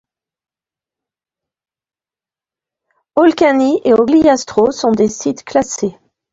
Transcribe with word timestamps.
Olcani 3.15 3.81
et 3.85 3.93
Ogliastro 3.93 4.71
sont 4.71 4.91
des 4.93 5.07
sites 5.07 5.43
classés. 5.43 5.95